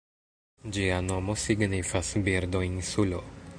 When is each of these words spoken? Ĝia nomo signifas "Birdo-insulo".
Ĝia 0.77 0.95
nomo 1.09 1.35
signifas 1.43 2.11
"Birdo-insulo". 2.29 3.25